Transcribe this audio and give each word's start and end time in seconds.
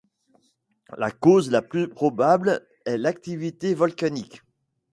La 0.97 1.11
cause 1.11 1.51
la 1.51 1.61
plus 1.61 1.87
probable 1.87 2.65
est 2.87 2.97
l'activité 2.97 3.75
volcanique. 3.75 4.41